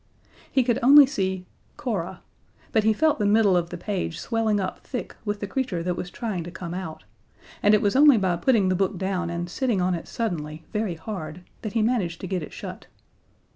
[0.51, 1.45] He could only see
[1.77, 2.21] "cora,"
[2.71, 5.95] but he felt the middle of the page swelling up thick with the creature that
[5.95, 7.03] was trying to come out,
[7.61, 10.95] and it was only by putting the book down and sitting on it suddenly, very
[10.95, 12.87] hard, that he managed to get it shut.